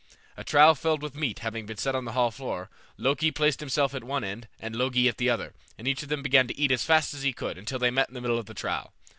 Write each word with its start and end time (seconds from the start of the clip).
A 0.35 0.43
trough 0.43 0.79
filled 0.79 1.03
with 1.03 1.13
meat 1.13 1.37
having 1.45 1.67
been 1.67 1.77
set 1.77 1.93
on 1.93 2.05
the 2.05 2.13
hall 2.13 2.31
floor, 2.31 2.71
Loki 2.97 3.29
placed 3.29 3.59
himself 3.59 3.93
at 3.93 4.03
one 4.03 4.23
end, 4.23 4.47
and 4.59 4.75
Logi 4.75 5.07
at 5.07 5.17
the 5.17 5.29
other, 5.29 5.53
and 5.77 5.87
each 5.87 6.01
of 6.01 6.09
them 6.09 6.23
began 6.23 6.47
to 6.47 6.59
eat 6.59 6.71
as 6.71 6.83
fast 6.83 7.13
as 7.13 7.21
he 7.21 7.33
could, 7.33 7.55
until 7.55 7.77
they 7.77 7.91
met 7.91 8.07
in 8.07 8.15
the 8.15 8.21
middle 8.21 8.39
of 8.39 8.47
the 8.47 8.55
trough. 8.55 8.89